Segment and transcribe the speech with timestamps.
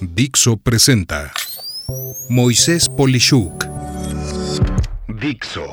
[0.00, 1.30] Dixo presenta
[2.28, 3.66] Moisés Polishuk.
[5.20, 5.66] Dixo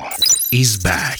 [0.50, 1.18] is back.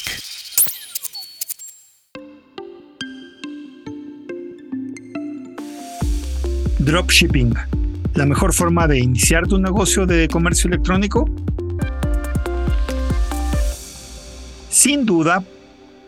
[6.79, 7.55] Dropshipping,
[8.15, 11.25] la mejor forma de iniciar tu negocio de comercio electrónico.
[14.69, 15.43] Sin duda,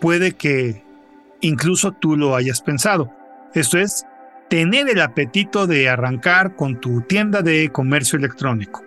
[0.00, 0.82] puede que
[1.40, 3.10] incluso tú lo hayas pensado.
[3.54, 4.04] Esto es,
[4.52, 8.84] tener el apetito de arrancar con tu tienda de comercio electrónico.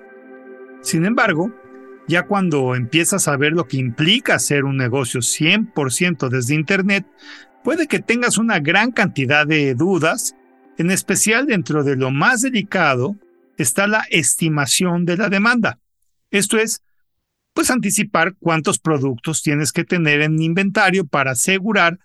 [0.84, 1.52] Sin embargo,
[2.08, 7.08] ya cuando empiezas a ver lo que implica hacer un negocio 100% desde Internet,
[7.64, 10.36] puede que tengas una gran cantidad de dudas,
[10.78, 13.16] en especial dentro de lo más delicado
[13.58, 15.80] está la estimación de la demanda.
[16.30, 16.84] Esto es,
[17.56, 21.98] pues anticipar cuántos productos tienes que tener en inventario para asegurar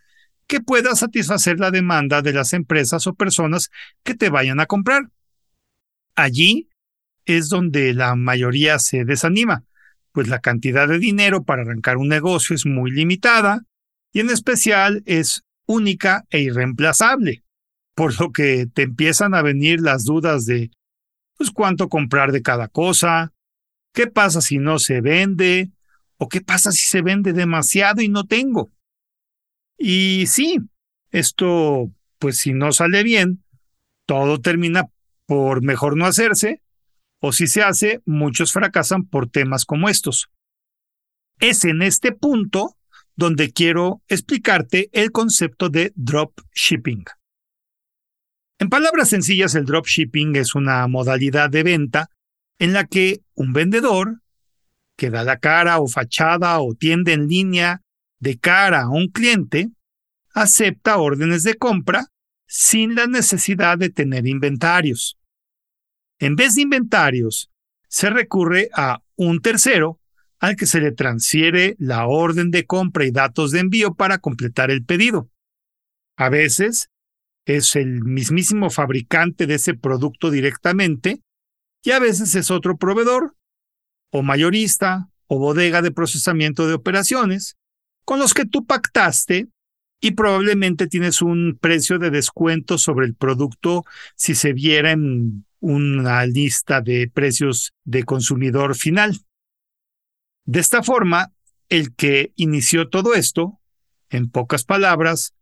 [0.51, 3.71] que puedas satisfacer la demanda de las empresas o personas
[4.03, 5.09] que te vayan a comprar.
[6.17, 6.69] Allí
[7.25, 9.63] es donde la mayoría se desanima,
[10.11, 13.63] pues la cantidad de dinero para arrancar un negocio es muy limitada
[14.13, 17.45] y en especial es única e irreemplazable,
[17.95, 20.73] por lo que te empiezan a venir las dudas de
[21.37, 23.33] pues cuánto comprar de cada cosa,
[23.95, 25.71] qué pasa si no se vende
[26.17, 28.73] o qué pasa si se vende demasiado y no tengo.
[29.83, 30.59] Y sí,
[31.11, 33.43] esto, pues si no sale bien,
[34.07, 34.85] todo termina
[35.25, 36.61] por mejor no hacerse,
[37.19, 40.29] o si se hace, muchos fracasan por temas como estos.
[41.39, 42.77] Es en este punto
[43.17, 47.05] donde quiero explicarte el concepto de dropshipping.
[48.59, 52.11] En palabras sencillas, el dropshipping es una modalidad de venta
[52.59, 54.21] en la que un vendedor
[54.99, 57.81] que da la cara o fachada o tiende en línea
[58.21, 59.71] de cara a un cliente,
[60.35, 62.07] acepta órdenes de compra
[62.47, 65.19] sin la necesidad de tener inventarios.
[66.19, 67.51] En vez de inventarios,
[67.89, 70.01] se recurre a un tercero
[70.39, 74.71] al que se le transfiere la orden de compra y datos de envío para completar
[74.71, 75.31] el pedido.
[76.17, 76.91] A veces
[77.45, 81.23] es el mismísimo fabricante de ese producto directamente
[81.83, 83.37] y a veces es otro proveedor,
[84.11, 87.57] o mayorista, o bodega de procesamiento de operaciones,
[88.05, 89.49] con los que tú pactaste
[90.01, 93.85] y probablemente tienes un precio de descuento sobre el producto
[94.17, 99.19] si se viera en una lista de precios de consumidor final.
[100.47, 101.33] De esta forma,
[101.69, 103.61] el que inició todo esto,
[104.09, 105.35] en pocas palabras,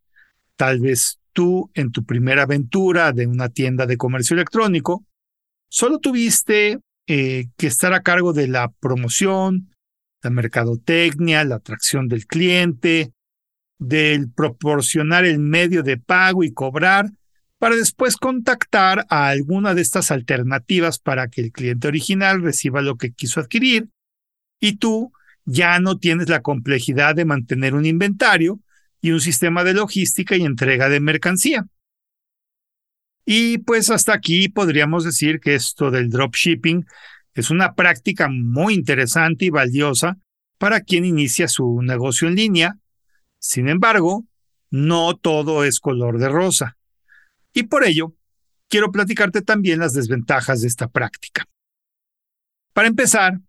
[0.56, 5.06] tal vez tú en tu primera aventura de una tienda de comercio electrónico,
[5.70, 9.70] solo tuviste eh, que estar a cargo de la promoción,
[10.22, 13.12] la mercadotecnia, la atracción del cliente,
[13.78, 17.10] del proporcionar el medio de pago y cobrar,
[17.58, 22.96] para después contactar a alguna de estas alternativas para que el cliente original reciba lo
[22.96, 23.88] que quiso adquirir
[24.60, 25.12] y tú
[25.44, 28.60] ya no tienes la complejidad de mantener un inventario
[29.00, 31.66] y un sistema de logística y entrega de mercancía.
[33.24, 36.86] Y pues hasta aquí podríamos decir que esto del dropshipping
[37.41, 40.19] es una práctica muy interesante y valiosa
[40.59, 42.78] para quien inicia su negocio en línea.
[43.38, 44.25] Sin embargo,
[44.71, 46.77] no todo es color de rosa.
[47.53, 48.15] Y por ello,
[48.69, 51.44] quiero platicarte también las desventajas de esta práctica.
[52.72, 53.41] Para empezar,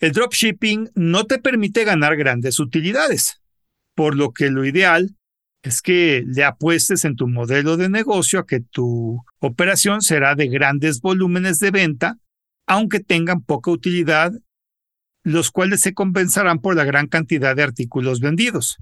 [0.00, 3.40] el dropshipping no te permite ganar grandes utilidades,
[3.94, 5.16] por lo que lo ideal
[5.62, 10.48] es que le apuestes en tu modelo de negocio a que tu operación será de
[10.48, 12.18] grandes volúmenes de venta,
[12.70, 14.30] aunque tengan poca utilidad,
[15.24, 18.78] los cuales se compensarán por la gran cantidad de artículos vendidos.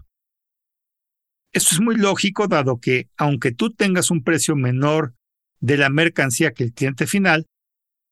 [1.55, 5.15] Esto es muy lógico dado que, aunque tú tengas un precio menor
[5.61, 7.47] de la mercancía que el cliente final,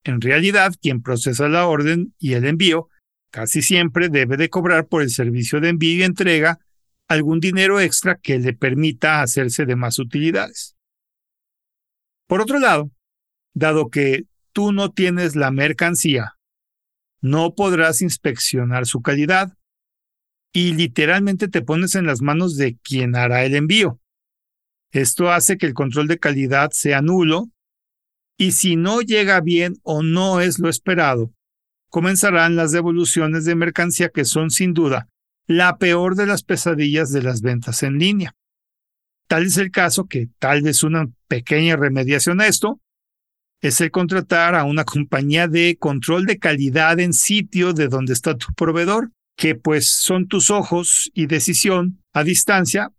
[0.02, 2.88] en realidad quien procesa la orden y el envío
[3.30, 6.58] casi siempre debe de cobrar por el servicio de envío y entrega
[7.06, 10.74] algún dinero extra que le permita hacerse de más utilidades.
[12.26, 12.90] Por otro lado,
[13.52, 14.24] dado que
[14.56, 16.38] tú no tienes la mercancía,
[17.20, 19.52] no podrás inspeccionar su calidad
[20.50, 24.00] y literalmente te pones en las manos de quien hará el envío.
[24.92, 27.50] Esto hace que el control de calidad sea nulo
[28.38, 31.34] y si no llega bien o no es lo esperado,
[31.90, 35.06] comenzarán las devoluciones de mercancía que son sin duda
[35.46, 38.32] la peor de las pesadillas de las ventas en línea.
[39.28, 42.80] Tal es el caso que tal vez una pequeña remediación a esto
[43.60, 48.36] es el contratar a una compañía de control de calidad en sitio de donde está
[48.36, 52.92] tu proveedor, que pues son tus ojos y decisión a distancia,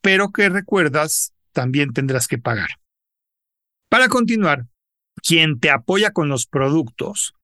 [0.00, 2.68] pero que recuerdas también tendrás que pagar.
[3.88, 4.66] Para continuar,
[5.22, 7.34] quien te apoya con los productos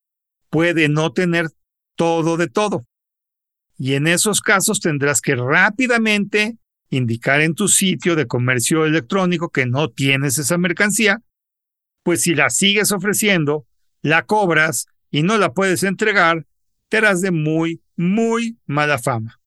[0.51, 1.49] puede no tener
[1.97, 2.85] todo de todo.
[3.79, 6.59] Y en esos casos tendrás que rápidamente
[6.91, 11.23] indicar en tu sitio de comercio electrónico que no tienes esa mercancía,
[12.03, 13.67] pues si la sigues ofreciendo,
[14.03, 16.47] la cobras y no la puedes entregar,
[16.89, 19.41] te harás de muy, muy mala fama.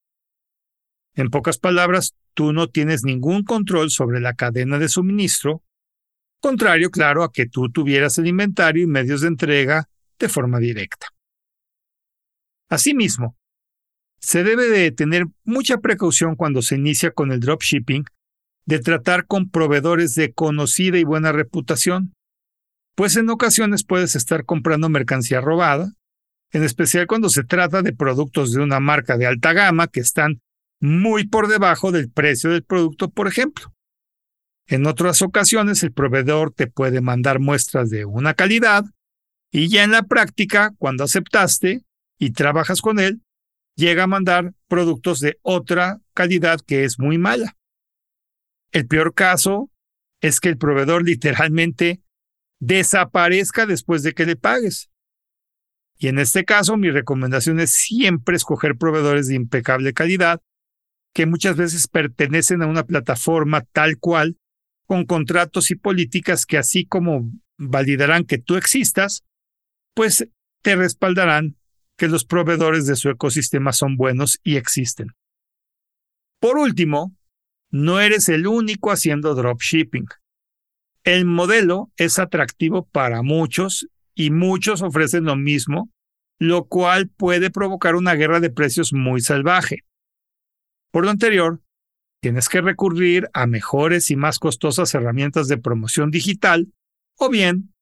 [1.16, 5.64] En pocas palabras, tú no tienes ningún control sobre la cadena de suministro,
[6.40, 9.90] contrario, claro, a que tú tuvieras el inventario y medios de entrega
[10.20, 11.08] de forma directa.
[12.70, 13.38] Asimismo,
[14.20, 18.06] se debe de tener mucha precaución cuando se inicia con el dropshipping
[18.66, 22.14] de tratar con proveedores de conocida y buena reputación,
[22.96, 25.94] pues en ocasiones puedes estar comprando mercancía robada,
[26.52, 30.42] en especial cuando se trata de productos de una marca de alta gama que están
[30.80, 33.74] muy por debajo del precio del producto, por ejemplo.
[34.68, 38.86] En otras ocasiones el proveedor te puede mandar muestras de una calidad
[39.52, 41.86] y ya en la práctica, cuando aceptaste
[42.18, 43.22] y trabajas con él,
[43.76, 47.56] llega a mandar productos de otra calidad que es muy mala.
[48.72, 49.70] El peor caso
[50.22, 52.03] es que el proveedor literalmente
[52.66, 54.90] desaparezca después de que le pagues.
[55.98, 60.42] Y en este caso, mi recomendación es siempre escoger proveedores de impecable calidad,
[61.14, 64.38] que muchas veces pertenecen a una plataforma tal cual,
[64.86, 69.24] con contratos y políticas que así como validarán que tú existas,
[69.94, 70.28] pues
[70.62, 71.58] te respaldarán
[71.98, 75.10] que los proveedores de su ecosistema son buenos y existen.
[76.40, 77.16] Por último,
[77.70, 80.08] no eres el único haciendo dropshipping.
[81.04, 85.92] El modelo es atractivo para muchos y muchos ofrecen lo mismo,
[86.40, 89.84] lo cual puede provocar una guerra de precios muy salvaje.
[90.92, 91.62] Por lo anterior,
[92.22, 96.72] tienes que recurrir a mejores y más costosas herramientas de promoción digital
[97.18, 97.74] o bien,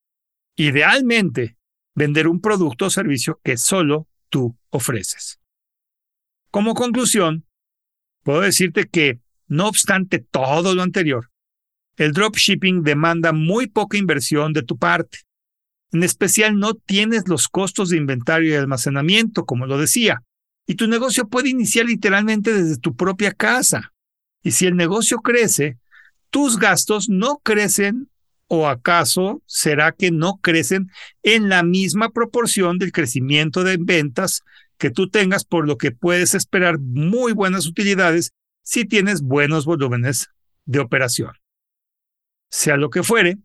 [0.56, 1.57] idealmente,
[1.94, 5.39] vender un producto o servicio que solo tú ofreces.
[6.50, 7.45] Como conclusión,
[8.23, 11.31] puedo decirte que, no obstante todo lo anterior,
[12.01, 15.19] el dropshipping demanda muy poca inversión de tu parte.
[15.92, 20.24] En especial no tienes los costos de inventario y almacenamiento, como lo decía,
[20.65, 23.94] y tu negocio puede iniciar literalmente desde tu propia casa.
[24.42, 25.77] Y si el negocio crece,
[26.31, 28.09] tus gastos no crecen
[28.47, 30.89] o acaso será que no crecen
[31.21, 34.42] en la misma proporción del crecimiento de ventas
[34.80, 38.31] que tú tengas, por lo que puedes esperar muy buenas utilidades
[38.63, 40.30] si tienes buenos volúmenes
[40.65, 41.41] de operación.
[42.51, 43.38] Sea lo que fuere,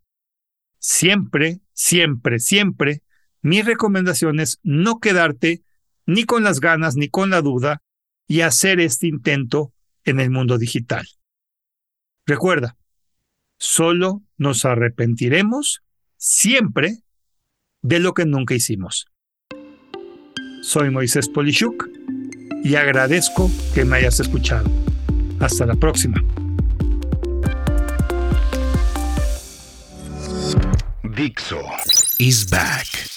[0.78, 3.02] siempre, siempre, siempre,
[3.40, 5.62] mi recomendación es no quedarte
[6.04, 7.82] ni con las ganas ni con la duda
[8.26, 9.72] y hacer este intento
[10.04, 11.06] en el mundo digital.
[12.26, 12.76] Recuerda,
[13.58, 15.82] solo nos arrepentiremos
[16.16, 16.98] siempre
[17.82, 19.06] de lo que nunca hicimos.
[20.62, 21.88] Soy Moisés Polishuk
[22.64, 24.68] y agradezco que me hayas escuchado.
[25.38, 26.20] Hasta la próxima.
[31.16, 31.62] Dixo
[32.18, 33.15] is back.